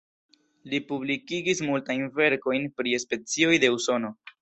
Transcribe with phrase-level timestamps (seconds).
[0.71, 4.17] Li publikigis multajn verkojn pri specioj de Usono.